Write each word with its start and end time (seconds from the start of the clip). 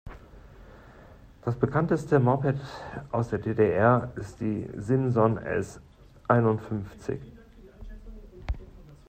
Das 1.43 1.59
Bekannteste 1.59 2.19
Moped 2.19 2.59
aus 3.11 3.29
der 3.29 3.37
D-D-R 3.37 4.11
ist 4.15 4.39
die 4.39 4.67
Simson 4.75 5.37
S 5.37 5.79
einundfünfzig. 6.27 7.21